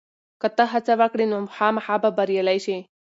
که 0.41 0.47
ته 0.57 0.63
هڅه 0.73 0.93
وکړې، 1.01 1.25
نو 1.31 1.37
خامخا 1.55 1.95
به 2.03 2.09
بریالی 2.17 2.59
شې. 2.65 2.77